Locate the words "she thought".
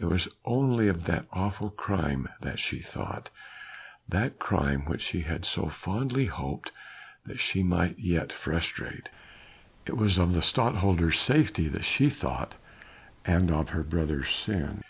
2.58-3.30, 11.84-12.56